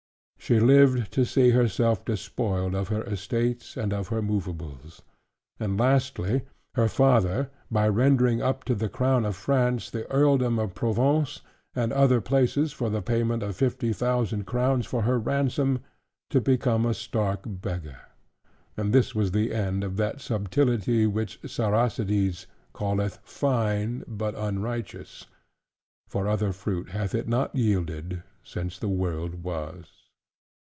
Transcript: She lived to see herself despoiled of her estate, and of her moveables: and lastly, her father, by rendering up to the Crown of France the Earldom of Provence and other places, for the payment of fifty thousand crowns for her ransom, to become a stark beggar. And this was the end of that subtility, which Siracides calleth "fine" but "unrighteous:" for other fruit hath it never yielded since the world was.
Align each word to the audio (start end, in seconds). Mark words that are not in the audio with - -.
She 0.41 0.59
lived 0.59 1.13
to 1.13 1.23
see 1.23 1.51
herself 1.51 2.03
despoiled 2.03 2.73
of 2.75 2.87
her 2.89 3.03
estate, 3.03 3.77
and 3.77 3.93
of 3.93 4.07
her 4.09 4.21
moveables: 4.23 5.01
and 5.59 5.79
lastly, 5.79 6.41
her 6.73 6.89
father, 6.89 7.49
by 7.69 7.87
rendering 7.87 8.41
up 8.41 8.63
to 8.65 8.75
the 8.75 8.89
Crown 8.89 9.23
of 9.23 9.35
France 9.35 9.89
the 9.91 10.09
Earldom 10.11 10.57
of 10.59 10.73
Provence 10.73 11.39
and 11.75 11.93
other 11.93 12.19
places, 12.19 12.73
for 12.73 12.89
the 12.89 13.03
payment 13.03 13.43
of 13.43 13.55
fifty 13.55 13.93
thousand 13.93 14.45
crowns 14.45 14.85
for 14.87 15.03
her 15.03 15.17
ransom, 15.19 15.79
to 16.31 16.41
become 16.41 16.85
a 16.87 16.95
stark 16.95 17.41
beggar. 17.45 18.01
And 18.75 18.91
this 18.91 19.13
was 19.15 19.31
the 19.31 19.53
end 19.53 19.83
of 19.85 19.95
that 19.97 20.19
subtility, 20.19 21.05
which 21.07 21.39
Siracides 21.43 22.47
calleth 22.75 23.19
"fine" 23.23 24.03
but 24.07 24.33
"unrighteous:" 24.35 25.27
for 26.07 26.27
other 26.27 26.51
fruit 26.51 26.89
hath 26.89 27.13
it 27.15 27.27
never 27.29 27.51
yielded 27.53 28.23
since 28.43 28.77
the 28.79 28.89
world 28.89 29.43
was. 29.43 29.85